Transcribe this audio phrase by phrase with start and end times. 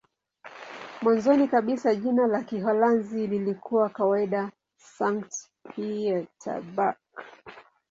[1.01, 6.97] Mwanzoni kabisa jina la Kiholanzi lilikuwa kawaida "Sankt-Pieterburch".